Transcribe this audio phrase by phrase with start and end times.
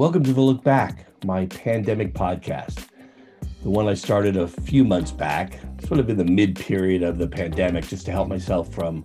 [0.00, 2.86] Welcome to the Look Back, my pandemic podcast.
[3.62, 7.18] The one I started a few months back, sort of in the mid period of
[7.18, 9.04] the pandemic, just to help myself from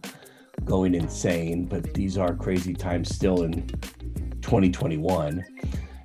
[0.63, 1.66] going insane.
[1.66, 3.68] But these are crazy times still in
[4.42, 5.44] 2021.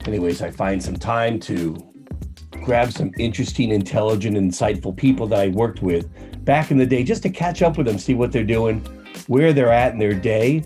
[0.06, 1.76] Anyways, I find some time to
[2.64, 6.08] grab some interesting, intelligent, insightful people that I worked with
[6.44, 8.80] back in the day just to catch up with them, see what they're doing,
[9.28, 10.64] where they're at in their day,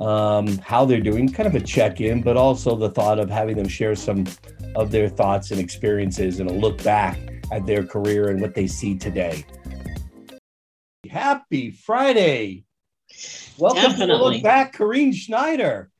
[0.00, 3.56] um, how they're doing, kind of a check in, but also the thought of having
[3.56, 4.26] them share some
[4.74, 7.18] of their thoughts and experiences and a look back
[7.52, 9.44] at their career and what they see today.
[11.08, 12.64] Happy Friday.
[13.58, 14.16] Welcome Definitely.
[14.16, 15.90] to Look Back, Carine Schneider.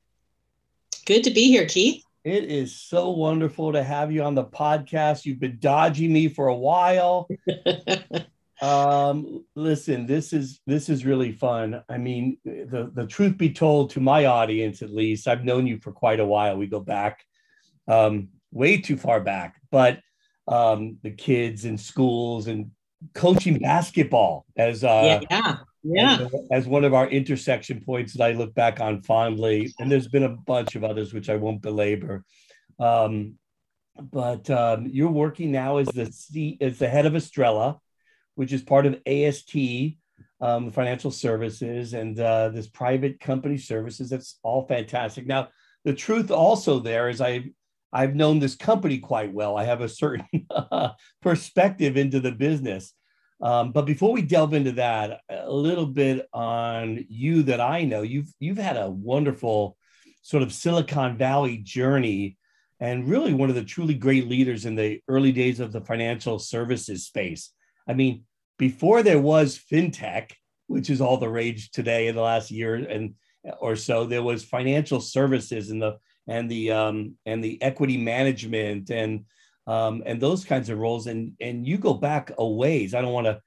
[1.05, 2.05] Good to be here, Keith.
[2.23, 5.25] It is so wonderful to have you on the podcast.
[5.25, 7.29] You've been dodging me for a while.
[8.63, 11.83] Um, listen, this is this is really fun.
[11.89, 15.79] I mean, the the truth be told, to my audience at least, I've known you
[15.79, 16.57] for quite a while.
[16.57, 17.25] We go back
[17.89, 20.01] um, way too far back, but
[20.47, 22.71] um, the kids in schools and
[23.15, 26.19] coaching basketball as uh, yeah, yeah.
[26.21, 29.73] As, as one of our intersection points that I look back on fondly.
[29.79, 32.25] And there's been a bunch of others which I won't belabor.
[32.79, 33.37] Um,
[33.99, 37.79] but um, you're working now as the C, as the head of Astrella
[38.35, 39.57] which is part of AST
[40.41, 44.11] um, Financial Services and uh, this private company services.
[44.11, 45.27] That's all fantastic.
[45.27, 45.49] Now,
[45.85, 47.51] the truth also there is I
[47.93, 49.57] I've known this company quite well.
[49.57, 50.47] I have a certain
[51.23, 52.95] perspective into the business.
[53.43, 58.03] Um, but before we delve into that, a little bit on you that I know.
[58.03, 59.77] You've you've had a wonderful
[60.23, 62.37] sort of Silicon Valley journey
[62.79, 66.39] and really one of the truly great leaders in the early days of the financial
[66.39, 67.53] services space.
[67.89, 68.25] I mean,
[68.59, 70.33] before there was fintech,
[70.67, 73.15] which is all the rage today in the last year and
[73.59, 78.91] or so, there was financial services and the and the um, and the equity management
[78.91, 79.25] and
[79.67, 81.07] um, and those kinds of roles.
[81.07, 82.95] And and you go back a ways.
[82.95, 83.41] I don't want to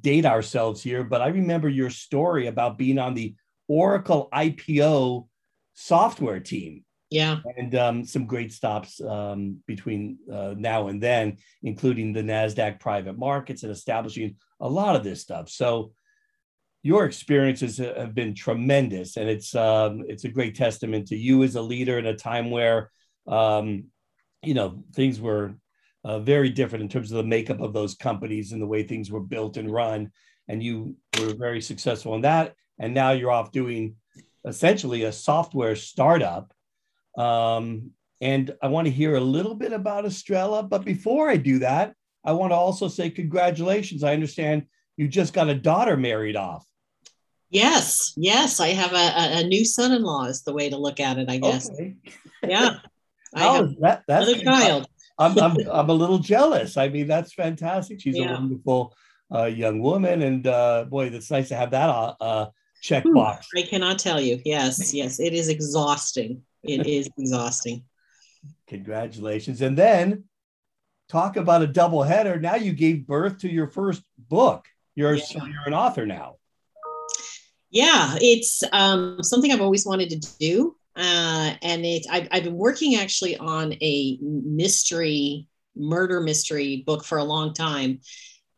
[0.00, 3.34] date ourselves here, but I remember your story about being on the
[3.68, 5.28] Oracle IPO
[5.74, 7.38] software team yeah.
[7.56, 13.18] And um, some great stops um, between uh, now and then, including the NASDAQ private
[13.18, 15.48] markets and establishing a lot of this stuff.
[15.48, 15.92] So
[16.82, 19.16] your experiences have been tremendous.
[19.16, 22.50] And it's, um, it's a great testament to you as a leader in a time
[22.50, 22.90] where,
[23.26, 23.84] um,
[24.42, 25.54] you know, things were
[26.04, 29.10] uh, very different in terms of the makeup of those companies and the way things
[29.10, 30.10] were built and run.
[30.48, 32.54] And you were very successful in that.
[32.78, 33.96] And now you're off doing
[34.44, 36.53] essentially a software startup
[37.16, 40.62] um, and I want to hear a little bit about Astrella.
[40.62, 41.94] But before I do that,
[42.24, 44.02] I want to also say congratulations.
[44.02, 44.66] I understand
[44.96, 46.64] you just got a daughter married off.
[47.50, 48.60] Yes, yes.
[48.60, 51.28] I have a, a new son in law, is the way to look at it,
[51.28, 51.70] I guess.
[51.70, 51.96] Okay.
[52.46, 52.78] Yeah.
[53.36, 54.04] Is that?
[54.06, 54.86] That's another child.
[55.18, 56.76] I'm, I'm, I'm a little jealous.
[56.76, 58.00] I mean, that's fantastic.
[58.00, 58.30] She's yeah.
[58.30, 58.94] a wonderful
[59.32, 60.22] uh, young woman.
[60.22, 62.46] And uh, boy, it's nice to have that uh, uh
[62.84, 63.46] checkbox.
[63.56, 64.40] I cannot tell you.
[64.44, 65.18] Yes, yes.
[65.18, 67.84] It is exhausting it is exhausting.
[68.68, 69.60] Congratulations.
[69.60, 70.24] And then
[71.08, 72.38] talk about a double header.
[72.40, 74.66] Now you gave birth to your first book.
[74.94, 75.24] You're, yeah.
[75.32, 76.36] you're an author now.
[77.70, 80.76] Yeah, it's um, something I've always wanted to do.
[80.96, 87.18] Uh, and it, I've, I've been working actually on a mystery, murder mystery book for
[87.18, 88.00] a long time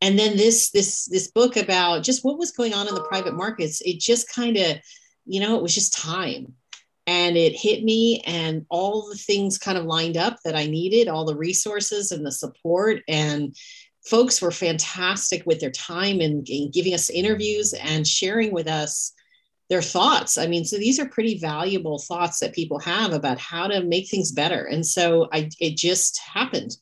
[0.07, 3.35] and then this this this book about just what was going on in the private
[3.35, 4.77] markets it just kind of
[5.25, 6.55] you know it was just time.
[7.09, 11.09] And it hit me and all the things kind of lined up that i needed
[11.09, 13.03] all the resources and the support.
[13.09, 13.57] And
[14.05, 19.13] folks were fantastic with their time and, and giving us interviews and sharing with us
[19.69, 20.39] their thoughts.
[20.39, 24.09] I mean so these are pretty valuable thoughts that people have about how to make
[24.09, 24.65] things better.
[24.65, 26.77] And so i it just happened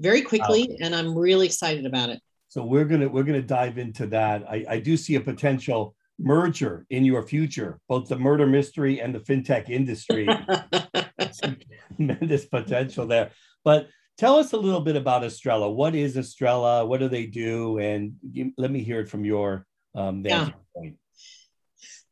[0.00, 2.20] very quickly and i'm really excited about it
[2.54, 6.86] so we're gonna we're gonna dive into that i, I do see a potential merger
[6.90, 10.28] in your future, both the murder mystery and the fintech industry.
[11.96, 13.30] tremendous potential there.
[13.64, 15.70] But tell us a little bit about Astrella.
[15.70, 16.86] What is Astrella?
[16.86, 17.78] What do they do?
[17.78, 18.14] And
[18.56, 20.50] let me hear it from your um, yeah.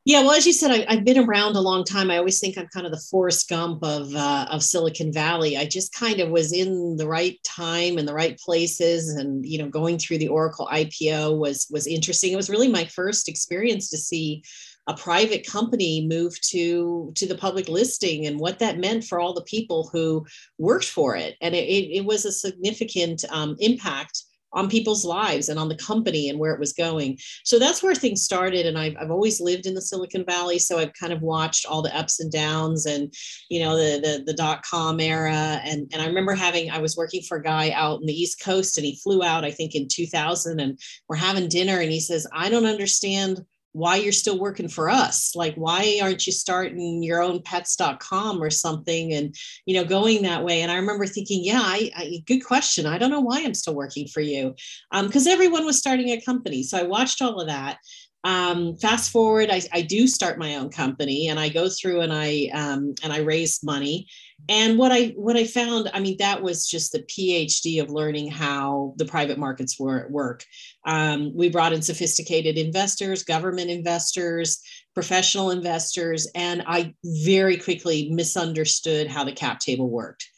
[0.05, 2.11] Yeah, well, as you said, I, have been around a long time.
[2.11, 5.57] I always think I'm kind of the Forrest Gump of uh, of Silicon Valley.
[5.57, 9.59] I just kind of was in the right time and the right places, and you
[9.59, 12.33] know, going through the Oracle IPO was was interesting.
[12.33, 14.43] It was really my first experience to see
[14.89, 19.35] a private company move to to the public listing and what that meant for all
[19.35, 20.27] the people who
[20.59, 25.49] worked for it, and it, it, it was a significant um, impact on people's lives
[25.49, 27.19] and on the company and where it was going.
[27.45, 28.67] So that's where things started.
[28.67, 30.59] And I've, I've always lived in the Silicon Valley.
[30.59, 33.13] So I've kind of watched all the ups and downs and,
[33.49, 35.61] you know, the, the, the dot com era.
[35.65, 38.43] And, and I remember having, I was working for a guy out in the East
[38.43, 40.79] Coast and he flew out, I think in 2000 and
[41.09, 45.35] we're having dinner and he says, I don't understand why you're still working for us.
[45.35, 49.35] Like why aren't you starting your own pets.com or something and
[49.67, 50.63] you know going that way?
[50.63, 52.87] And i remember thinking yeah I, I good question.
[52.87, 54.55] I don't know why i'm still working for you.
[54.93, 56.63] Because um, everyone was starting a company.
[56.63, 57.79] So i watched all of that.
[58.25, 62.13] Um, fast forward I, I do start my own company and i go through and
[62.13, 64.07] i um, and i raise money
[64.49, 68.31] and what i what i found i mean that was just the phd of learning
[68.31, 70.44] how the private markets were, work.
[70.85, 74.61] Um, we brought in sophisticated investors government investors
[74.94, 80.29] professional investors and i very quickly misunderstood how the cap table worked.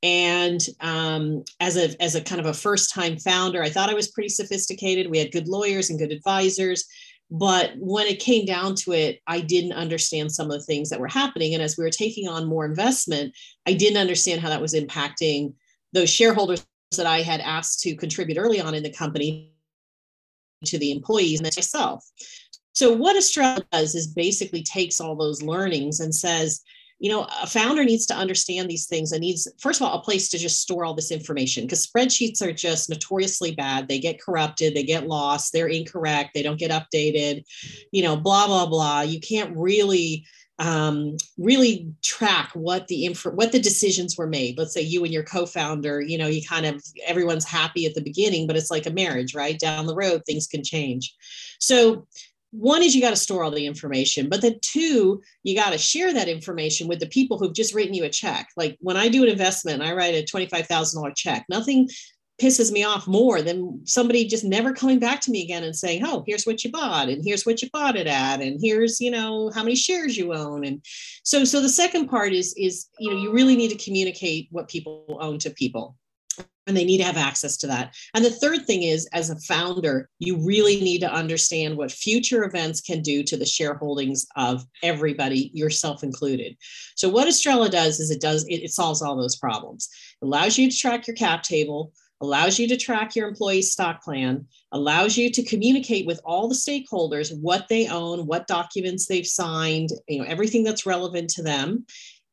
[0.00, 3.94] And um, as a as a kind of a first time founder i thought i
[3.94, 5.10] was pretty sophisticated.
[5.10, 6.84] We had good lawyers and good advisors
[7.30, 11.00] but when it came down to it, I didn't understand some of the things that
[11.00, 11.52] were happening.
[11.54, 13.34] And as we were taking on more investment,
[13.66, 15.52] I didn't understand how that was impacting
[15.92, 16.66] those shareholders
[16.96, 19.52] that I had asked to contribute early on in the company
[20.64, 22.04] to the employees and myself.
[22.72, 26.62] So, what Astrella does is basically takes all those learnings and says,
[26.98, 30.02] you know a founder needs to understand these things and needs first of all a
[30.02, 34.20] place to just store all this information because spreadsheets are just notoriously bad they get
[34.20, 37.44] corrupted they get lost they're incorrect they don't get updated
[37.92, 40.24] you know blah blah blah you can't really
[40.60, 44.58] um, really track what the info, what the decisions were made.
[44.58, 48.00] Let's say you and your co-founder, you know, you kind of everyone's happy at the
[48.00, 49.58] beginning, but it's like a marriage, right?
[49.58, 51.14] Down the road, things can change.
[51.60, 52.06] So
[52.50, 55.78] one is you got to store all the information, but then two, you got to
[55.78, 58.48] share that information with the people who've just written you a check.
[58.56, 61.44] Like when I do an investment, I write a $25,000 check.
[61.48, 61.88] Nothing
[62.40, 66.04] pisses me off more than somebody just never coming back to me again and saying,
[66.04, 69.10] "Oh, here's what you bought and here's what you bought it at and here's, you
[69.10, 70.80] know, how many shares you own." And
[71.24, 74.68] so so the second part is is, you know, you really need to communicate what
[74.68, 75.96] people own to people
[76.68, 77.96] and they need to have access to that.
[78.14, 82.44] And the third thing is, as a founder, you really need to understand what future
[82.44, 86.56] events can do to the shareholdings of everybody, yourself included.
[86.94, 89.88] So, what Astrella does is it does it, it solves all those problems.
[90.20, 94.02] It allows you to track your cap table, allows you to track your employee stock
[94.02, 99.26] plan, allows you to communicate with all the stakeholders what they own, what documents they've
[99.26, 101.86] signed, you know, everything that's relevant to them.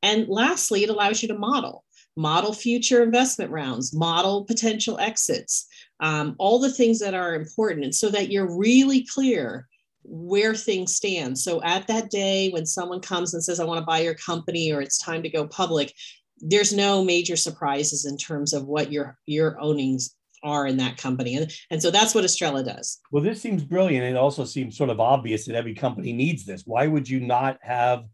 [0.03, 1.84] And lastly, it allows you to model
[2.15, 5.67] model future investment rounds, model potential exits,
[5.99, 9.67] um, all the things that are important, and so that you're really clear
[10.03, 11.37] where things stand.
[11.37, 14.71] So at that day when someone comes and says, I want to buy your company
[14.71, 15.93] or it's time to go public,
[16.39, 21.35] there's no major surprises in terms of what your your ownings are in that company.
[21.35, 22.99] And, and so that's what Astrella does.
[23.11, 24.05] Well, this seems brilliant.
[24.05, 26.63] It also seems sort of obvious that every company needs this.
[26.65, 28.05] Why would you not have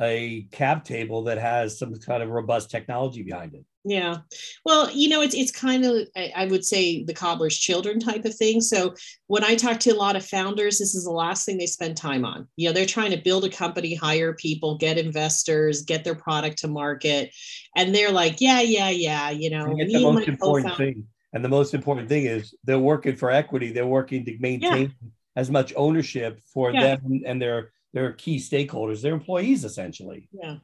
[0.00, 3.64] a cap table that has some kind of robust technology behind it.
[3.84, 4.18] Yeah.
[4.64, 8.34] Well, you know, it's it's kind of I would say the cobbler's children type of
[8.34, 8.60] thing.
[8.60, 8.94] So
[9.28, 11.96] when I talk to a lot of founders, this is the last thing they spend
[11.96, 12.46] time on.
[12.56, 16.58] You know, they're trying to build a company, hire people, get investors, get their product
[16.58, 17.34] to market,
[17.76, 19.30] and they're like, yeah, yeah, yeah.
[19.30, 21.06] You know, and the most important thing.
[21.32, 23.70] And the most important thing is they're working for equity.
[23.70, 25.08] They're working to maintain yeah.
[25.36, 26.96] as much ownership for yeah.
[26.96, 30.56] them and their they're key stakeholders they're employees essentially yeah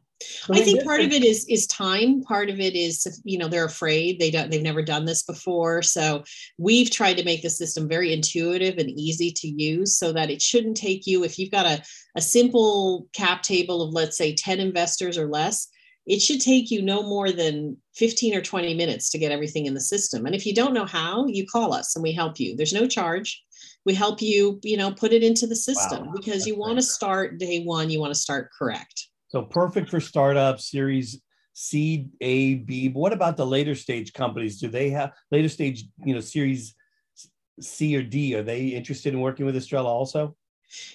[0.51, 2.23] I think part of it is is time.
[2.23, 5.83] Part of it is you know they're afraid they don't they've never done this before.
[5.83, 6.25] So
[6.59, 10.41] we've tried to make the system very intuitive and easy to use so that it
[10.41, 11.83] shouldn't take you if you've got a,
[12.17, 15.69] a simple cap table of let's say 10 investors or less,
[16.07, 19.75] it should take you no more than 15 or 20 minutes to get everything in
[19.75, 20.27] the system.
[20.27, 22.57] And if you don't know how, you call us and we help you.
[22.57, 23.43] There's no charge
[23.85, 26.13] we help you you know put it into the system wow.
[26.15, 29.09] because you want to start day one you want to start correct.
[29.29, 31.21] So perfect for startups series
[31.53, 34.61] c a b what about the later stage companies?
[34.61, 36.75] Do they have later stage you know series
[37.61, 40.37] c or d are they interested in working with astrella also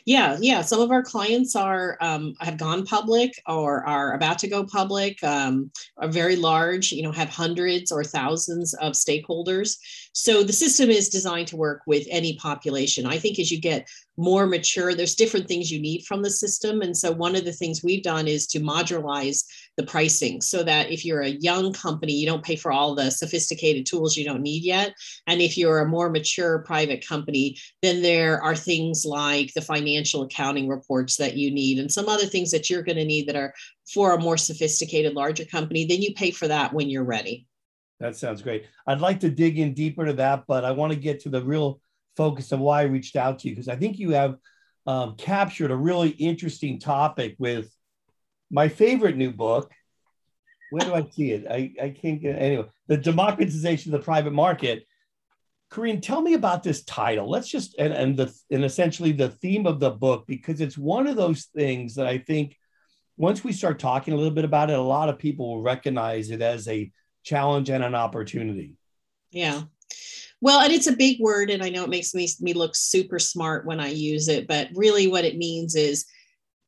[0.05, 0.61] yeah, yeah.
[0.61, 5.23] Some of our clients are um, have gone public or are about to go public.
[5.23, 6.91] Um, are very large.
[6.91, 9.77] You know, have hundreds or thousands of stakeholders.
[10.13, 13.05] So the system is designed to work with any population.
[13.05, 13.87] I think as you get
[14.19, 16.81] more mature, there's different things you need from the system.
[16.81, 19.45] And so one of the things we've done is to modularize
[19.77, 23.09] the pricing so that if you're a young company, you don't pay for all the
[23.09, 24.93] sophisticated tools you don't need yet.
[25.27, 30.23] And if you're a more mature private company, then there are things like the financial
[30.23, 33.37] accounting reports that you need and some other things that you're going to need that
[33.37, 33.53] are
[33.93, 35.85] for a more sophisticated, larger company.
[35.85, 37.47] Then you pay for that when you're ready.
[38.01, 38.65] That sounds great.
[38.85, 41.41] I'd like to dig in deeper to that, but I want to get to the
[41.41, 41.79] real
[42.19, 44.35] focus of why I reached out to you because I think you have
[44.85, 47.73] um, captured a really interesting topic with
[48.51, 49.71] my favorite new book.
[50.69, 51.47] Where do I see it?
[51.49, 52.67] I, I can't get anyway.
[52.87, 54.85] The democratization of the private market.
[55.69, 57.29] Carine, tell me about this title.
[57.29, 61.07] Let's just and, and the and essentially the theme of the book because it's one
[61.07, 62.57] of those things that I think
[63.15, 66.31] once we start talking a little bit about it, a lot of people will recognize
[66.31, 66.91] it as a
[67.23, 68.75] challenge and an opportunity.
[69.31, 69.61] Yeah.
[70.41, 73.19] Well, and it's a big word, and I know it makes me, me look super
[73.19, 76.05] smart when I use it, but really what it means is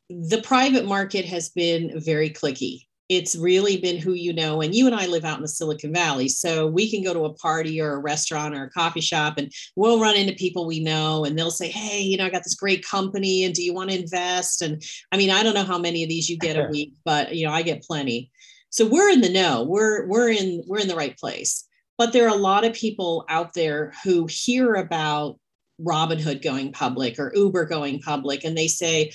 [0.10, 2.88] the private market has been very clicky.
[3.08, 4.62] It's really been who you know.
[4.62, 6.30] And you and I live out in the Silicon Valley.
[6.30, 9.52] So we can go to a party or a restaurant or a coffee shop and
[9.76, 12.56] we'll run into people we know and they'll say, Hey, you know, I got this
[12.56, 14.62] great company and do you want to invest?
[14.62, 17.36] And I mean, I don't know how many of these you get a week, but
[17.36, 18.32] you know, I get plenty.
[18.70, 19.64] So we're in the know.
[19.64, 21.66] We're we're in we're in the right place.
[22.02, 25.38] But there are a lot of people out there who hear about
[25.80, 29.12] Robinhood going public or Uber going public, and they say,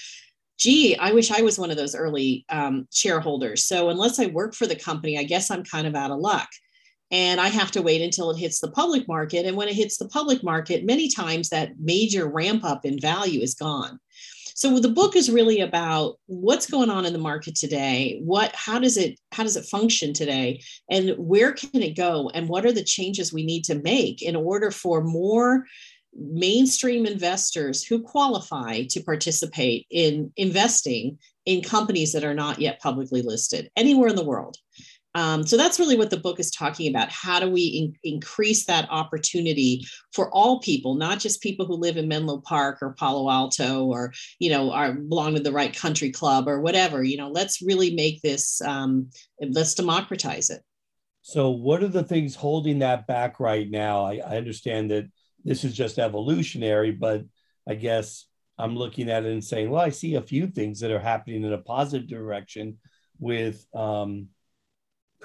[0.57, 3.65] gee, I wish I was one of those early um, shareholders.
[3.65, 6.49] So unless I work for the company, I guess I'm kind of out of luck.
[7.11, 9.47] And I have to wait until it hits the public market.
[9.47, 13.41] And when it hits the public market, many times that major ramp up in value
[13.41, 13.99] is gone.
[14.57, 18.19] So the book is really about what's going on in the market today.
[18.25, 22.49] What, how does it, how does it function today, and where can it go, and
[22.49, 25.67] what are the changes we need to make in order for more
[26.15, 33.21] mainstream investors who qualify to participate in investing in companies that are not yet publicly
[33.21, 34.57] listed anywhere in the world.
[35.17, 37.11] Um, so that's really what the book is talking about.
[37.11, 39.83] How do we in- increase that opportunity
[40.13, 44.13] for all people, not just people who live in Menlo Park or Palo Alto or
[44.39, 47.03] you know are belong to the right country club or whatever.
[47.03, 48.61] You know, let's really make this.
[48.61, 49.09] Um,
[49.41, 50.63] let's democratize it.
[51.23, 54.05] So, what are the things holding that back right now?
[54.05, 55.07] I, I understand that
[55.45, 57.25] this is just evolutionary, but
[57.67, 58.27] I guess
[58.59, 61.43] I'm looking at it and saying, well, I see a few things that are happening
[61.43, 62.77] in a positive direction
[63.19, 64.29] with um,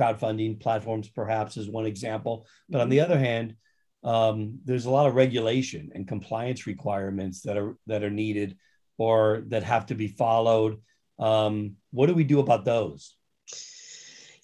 [0.01, 2.47] crowdfunding platforms perhaps is one example.
[2.69, 3.55] But on the other hand
[4.03, 8.57] um, there's a lot of regulation and compliance requirements that are that are needed
[8.97, 10.81] or that have to be followed.
[11.19, 13.15] Um, what do we do about those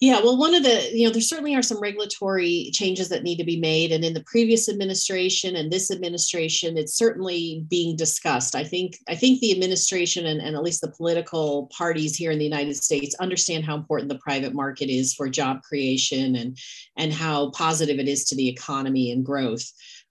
[0.00, 3.36] yeah, well, one of the, you know, there certainly are some regulatory changes that need
[3.38, 3.90] to be made.
[3.90, 8.54] And in the previous administration and this administration, it's certainly being discussed.
[8.54, 12.38] I think, I think the administration and, and at least the political parties here in
[12.38, 16.56] the United States understand how important the private market is for job creation and,
[16.96, 19.68] and how positive it is to the economy and growth.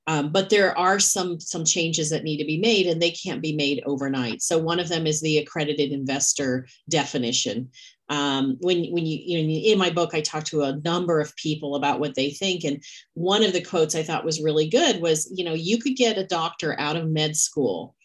[0.10, 3.42] Um, but there are some some changes that need to be made and they can't
[3.42, 7.70] be made overnight so one of them is the accredited investor definition
[8.10, 11.36] um, when when you, you know in my book i talked to a number of
[11.36, 12.82] people about what they think and
[13.14, 16.18] one of the quotes i thought was really good was you know you could get
[16.18, 17.96] a doctor out of med school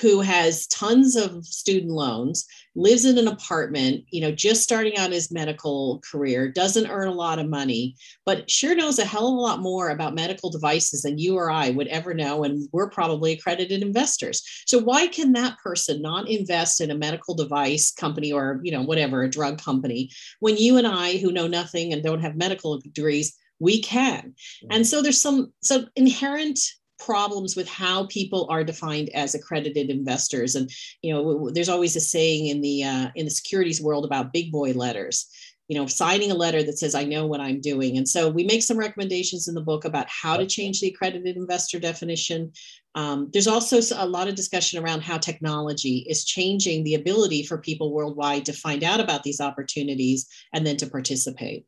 [0.00, 5.12] who has tons of student loans, lives in an apartment, you know, just starting out
[5.12, 7.94] his medical career, doesn't earn a lot of money,
[8.24, 11.50] but sure knows a hell of a lot more about medical devices than you or
[11.50, 12.44] I would ever know.
[12.44, 14.42] And we're probably accredited investors.
[14.66, 18.82] So why can that person not invest in a medical device company or, you know,
[18.82, 22.78] whatever, a drug company, when you and I, who know nothing and don't have medical
[22.78, 24.34] degrees, we can.
[24.70, 26.58] And so there's some so inherent
[27.04, 30.54] problems with how people are defined as accredited investors.
[30.54, 30.70] And
[31.02, 34.52] you know there's always a saying in the uh, in the securities world about big
[34.52, 35.28] boy letters
[35.68, 37.96] you know signing a letter that says i know what i'm doing.
[37.96, 41.36] And so we make some recommendations in the book about how to change the accredited
[41.36, 42.52] investor definition.
[42.94, 47.56] Um, there's also a lot of discussion around how technology is changing the ability for
[47.56, 51.64] people worldwide to find out about these opportunities and then to participate.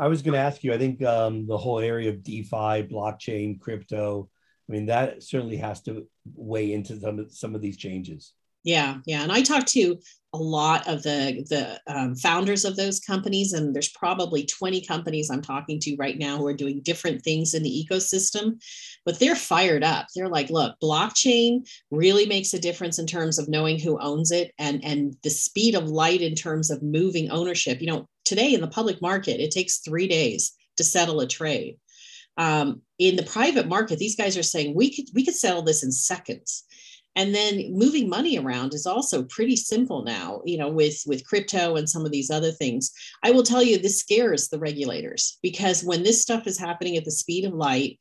[0.00, 3.60] I was going to ask you i think um, the whole area of defi blockchain
[3.60, 4.28] crypto
[4.68, 8.32] I mean, that certainly has to weigh into some of, some of these changes.
[8.64, 9.98] Yeah, yeah, and I talked to
[10.34, 15.30] a lot of the the um, founders of those companies, and there's probably 20 companies
[15.30, 18.60] I'm talking to right now who are doing different things in the ecosystem,
[19.06, 20.06] but they're fired up.
[20.14, 24.52] They're like, look, blockchain really makes a difference in terms of knowing who owns it
[24.58, 27.80] and and the speed of light in terms of moving ownership.
[27.80, 31.78] You know, today in the public market, it takes three days to settle a trade
[32.38, 35.82] um, in the private market, these guys are saying we could we could settle this
[35.82, 36.64] in seconds.
[37.16, 41.76] And then moving money around is also pretty simple now, you know, with with crypto
[41.76, 42.92] and some of these other things.
[43.24, 47.04] I will tell you this scares the regulators because when this stuff is happening at
[47.04, 47.98] the speed of light,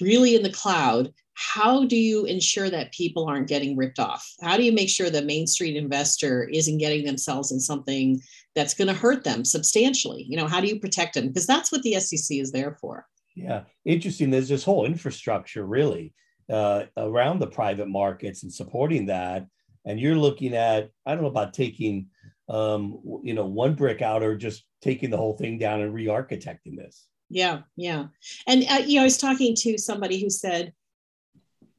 [0.00, 4.30] really in the cloud, how do you ensure that people aren't getting ripped off?
[4.42, 8.20] How do you make sure the Main Street investor isn't getting themselves in something
[8.54, 10.26] that's going to hurt them substantially.
[10.28, 11.28] You know, how do you protect them?
[11.28, 13.06] Because that's what the SEC is there for.
[13.42, 14.30] Yeah, interesting.
[14.30, 16.12] There's this whole infrastructure really
[16.50, 19.46] uh, around the private markets and supporting that.
[19.86, 22.08] And you're looking at, I don't know about taking,
[22.48, 26.76] um, you know, one brick out or just taking the whole thing down and re-architecting
[26.76, 27.06] this.
[27.30, 28.06] Yeah, yeah.
[28.46, 30.72] And uh, you know, I was talking to somebody who said,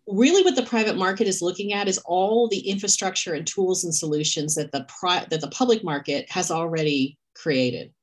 [0.07, 3.93] really, what the private market is looking at is all the infrastructure and tools and
[3.93, 7.93] solutions that the pri- that the public market has already created.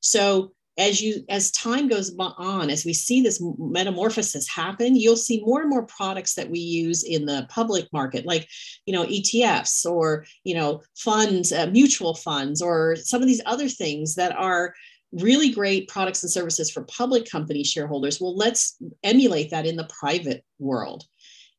[0.00, 5.42] So as you as time goes on as we see this metamorphosis happen you'll see
[5.44, 8.48] more and more products that we use in the public market like
[8.86, 13.68] you know etfs or you know funds uh, mutual funds or some of these other
[13.68, 14.72] things that are
[15.12, 18.20] really great products and services for public company shareholders.
[18.20, 21.04] Well let's emulate that in the private world.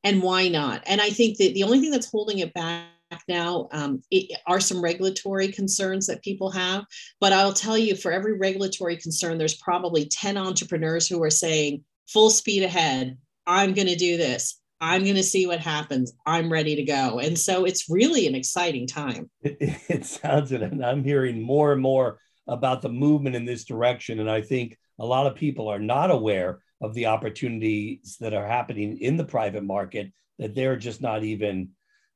[0.03, 0.83] And why not?
[0.85, 2.85] And i think that the only thing that's holding it back
[3.27, 6.85] now um, it, are some regulatory concerns that people have.
[7.19, 11.83] But I'll tell you, for every regulatory concern, there's probably 10 entrepreneurs who are saying,
[12.07, 14.59] full speed ahead, I'm going to do this.
[14.81, 16.13] I'm going to see what happens.
[16.25, 17.19] I'm ready to go.
[17.19, 19.29] And so it's really an exciting time.
[19.41, 19.57] It,
[19.89, 20.61] it sounds it.
[20.61, 24.19] And I'm hearing more and more about the movement in this direction.
[24.19, 28.47] And I think a lot of people are not aware of the opportunities that are
[28.47, 31.69] happening in the private market that they're just not even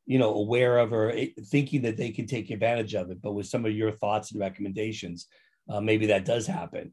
[0.05, 1.13] you know aware of or
[1.45, 4.39] thinking that they can take advantage of it but with some of your thoughts and
[4.39, 5.27] recommendations
[5.69, 6.91] uh, maybe that does happen.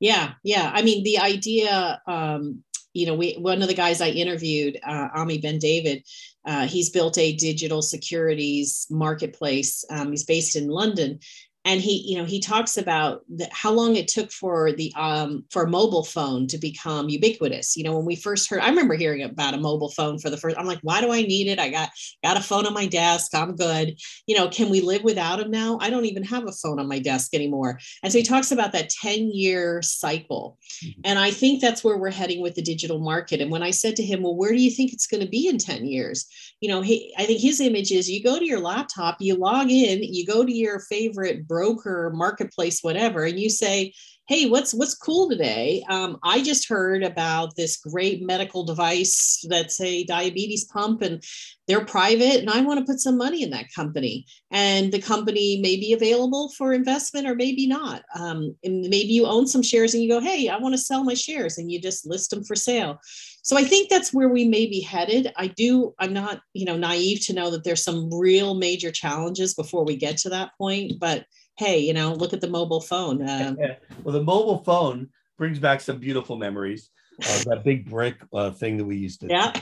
[0.00, 0.72] Yeah yeah.
[0.74, 5.08] I mean the idea um, you know we one of the guys i interviewed uh,
[5.14, 6.02] ami ben david
[6.46, 9.84] uh, he's built a digital securities marketplace.
[9.90, 11.18] Um, he's based in london
[11.64, 15.44] and he you know he talks about the, how long it took for the um,
[15.50, 17.76] for a mobile phone to become ubiquitous.
[17.76, 20.36] You know when we first heard i remember hearing about a mobile phone for the
[20.36, 21.58] first i'm like why do i need it?
[21.58, 21.90] I got
[22.22, 23.34] got a phone on my desk.
[23.34, 23.98] I'm good.
[24.26, 25.78] You know can we live without them now?
[25.80, 27.78] I don't even have a phone on my desk anymore.
[28.02, 30.58] And so he talks about that 10 year cycle.
[30.84, 31.00] Mm-hmm.
[31.04, 33.40] and i think that's where we're heading with the digital market.
[33.40, 35.48] And when i said to him well where do you think it's going to be
[35.48, 36.26] in 10 years?
[36.60, 39.70] You know he, i think his image is you go to your laptop you log
[39.70, 43.92] in you go to your favorite broker, marketplace, whatever, and you say,
[44.26, 45.84] hey what's what's cool today?
[45.90, 51.22] Um, i just heard about this great medical device that's a diabetes pump and
[51.68, 54.26] they're private and i want to put some money in that company.
[54.50, 58.02] And the company may be available for investment or maybe not.
[58.18, 61.04] Um, and maybe you own some shares and you go hey i want to sell
[61.04, 62.98] my shares and you just list them for sale.
[63.42, 65.32] So i think that's where we may be headed.
[65.36, 69.52] I do i'm not you know naive to know that there's some real major challenges
[69.52, 73.22] before we get to that point but hey, you know, look at the mobile phone.
[73.22, 73.54] Uh,
[74.02, 76.90] well, the mobile phone brings back some beautiful memories.
[77.20, 79.28] Uh, that big brick uh, thing that we used to.
[79.28, 79.52] Yeah.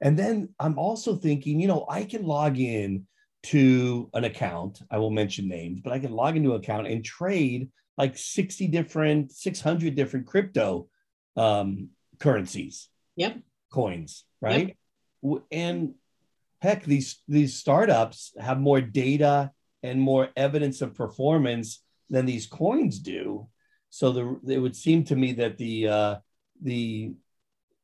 [0.00, 3.06] And then I'm also thinking, you know, I can log in
[3.44, 4.80] to an account.
[4.90, 8.68] I will mention names, but I can log into an account and trade like 60
[8.68, 10.88] different, 600 different crypto
[11.36, 12.88] um, currencies.
[13.16, 13.38] Yep.
[13.70, 14.76] Coins, right?
[15.22, 15.42] Yep.
[15.50, 15.94] And
[16.60, 19.52] heck, these these startups have more data
[19.84, 23.46] and more evidence of performance than these coins do.
[23.90, 26.14] So the, it would seem to me that the uh,
[26.62, 27.12] the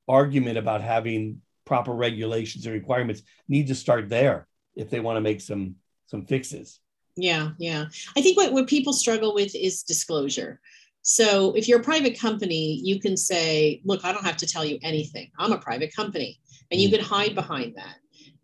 [0.09, 5.21] argument about having proper regulations and requirements need to start there if they want to
[5.21, 6.81] make some some fixes.
[7.17, 7.85] Yeah, yeah.
[8.17, 10.61] I think what, what people struggle with is disclosure.
[11.03, 14.65] So if you're a private company, you can say, look, I don't have to tell
[14.65, 15.31] you anything.
[15.39, 16.41] I'm a private company.
[16.71, 16.93] And you mm.
[16.93, 17.97] can hide behind that.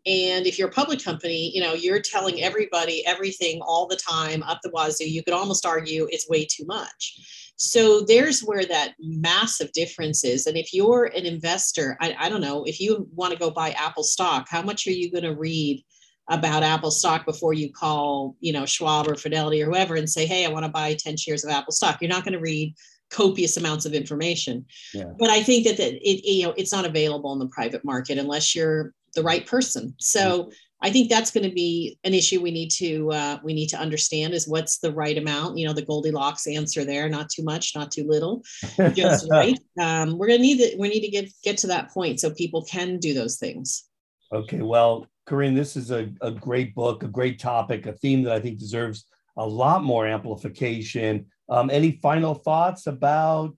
[0.07, 4.43] And if you're a public company, you know, you're telling everybody everything all the time
[4.45, 5.11] up the wazoo.
[5.11, 7.53] You could almost argue it's way too much.
[7.57, 10.47] So there's where that massive difference is.
[10.47, 13.71] And if you're an investor, I, I don't know, if you want to go buy
[13.71, 15.83] Apple stock, how much are you going to read
[16.29, 20.27] about Apple stock before you call, you know, Schwab or Fidelity or whoever and say,
[20.27, 21.99] hey, I want to buy 10 shares of Apple stock?
[22.01, 22.75] You're not going to read
[23.11, 24.67] copious amounts of information.
[24.93, 25.13] Yeah.
[25.19, 28.19] But I think that, that it, you know, it's not available in the private market
[28.19, 29.95] unless you're the right person.
[29.99, 30.51] So mm-hmm.
[30.83, 33.79] I think that's going to be an issue we need to uh, we need to
[33.79, 35.59] understand is what's the right amount.
[35.59, 38.45] You know, the Goldilocks answer there: not too much, not too little,
[38.93, 39.59] just right.
[39.81, 40.79] Um, we're going to need that.
[40.79, 43.89] We need to get get to that point so people can do those things.
[44.33, 48.33] Okay, well, Carine, this is a, a great book, a great topic, a theme that
[48.33, 51.27] I think deserves a lot more amplification.
[51.49, 53.55] Um, any final thoughts about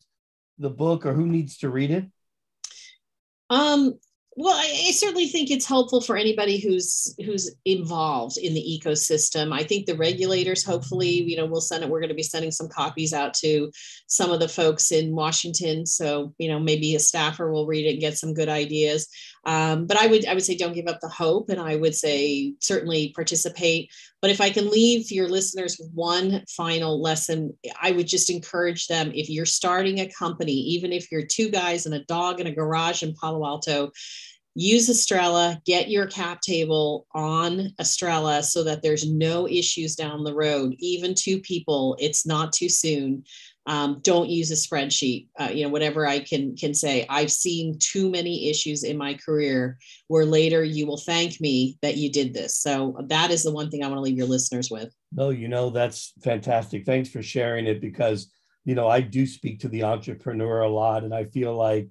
[0.59, 2.05] the book or who needs to read it?
[3.51, 3.99] Um,
[4.39, 9.53] well I, I, certainly think it's helpful for anybody who's who's involved in the ecosystem.
[9.53, 12.53] I think the regulators hopefully you know we'll send it we're going to be sending
[12.53, 13.71] some copies out to
[14.07, 15.85] some of the folks in washington.
[15.87, 19.09] So you know maybe a staffer will read it and get some good ideas
[19.49, 21.95] Um, but I would I would say don't give up the hope, and I would
[21.95, 23.91] say certainly participate.
[24.21, 28.89] But if I can leave your listeners with one final lesson, I would just encourage
[28.89, 32.47] them if you're starting a company, even if you're two guys and a dog in
[32.47, 33.91] a garage in Palo Alto,
[34.55, 40.35] use Astrella, get your cap table on Astrella so that there's no issues down the
[40.35, 40.75] road.
[40.79, 43.25] Even two people, it's not too soon
[43.69, 45.29] um, don't use a spreadsheet.
[45.39, 47.07] Uh, you know whatever i can can say.
[47.09, 49.79] I've seen too many issues in my career
[50.09, 52.59] where later you will thank me that you did this.
[52.59, 54.93] So that is the one thing i want to leave your listeners with.
[55.13, 56.87] No you know that's fantastic.
[56.87, 58.33] Thanks for sharing it because
[58.65, 61.89] you know i do speak to the entrepreneur a lot and i feel like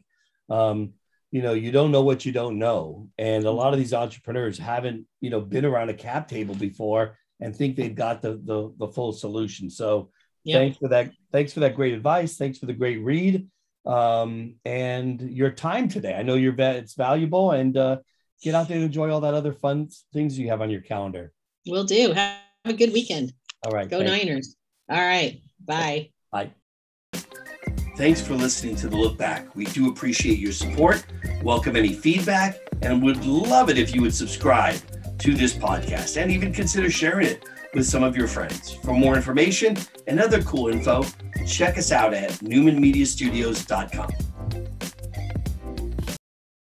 [0.49, 0.93] um,
[1.31, 3.09] you know you don't know what you don't know.
[3.17, 7.17] And a lot of these entrepreneurs haven't you know been around a cap table before
[7.39, 9.69] and think they've got the the, the full solution.
[9.69, 10.09] So
[10.47, 10.59] Yep.
[10.61, 11.11] Thanks for that.
[11.33, 12.37] Thanks for that great advice.
[12.37, 13.47] Thanks for the great read
[13.85, 16.15] um, and your time today.
[16.15, 17.97] I know you're it's valuable and uh,
[18.41, 21.33] get out there and enjoy all that other fun things you have on your calendar.
[21.67, 22.13] We'll do.
[22.13, 23.33] Have a good weekend.
[23.65, 23.89] All right.
[23.89, 24.25] Go thanks.
[24.25, 24.55] Niners.
[24.89, 25.41] All right.
[25.65, 26.11] Bye.
[26.31, 26.51] Bye.
[27.97, 29.53] Thanks for listening to the Look Back.
[29.53, 31.05] We do appreciate your support,
[31.43, 34.79] welcome any feedback, and would love it if you would subscribe
[35.17, 37.43] to this podcast and even consider sharing it
[37.77, 38.73] with some of your friends.
[38.73, 41.05] For more information and other cool info,
[41.45, 44.26] check us out at newmanmediastudios.com.